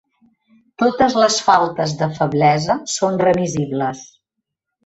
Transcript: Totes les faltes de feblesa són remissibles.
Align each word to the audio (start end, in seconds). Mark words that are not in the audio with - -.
Totes 0.83 1.17
les 1.23 1.37
faltes 1.49 1.93
de 2.01 2.09
feblesa 2.15 2.79
són 2.95 3.23
remissibles. 3.27 4.03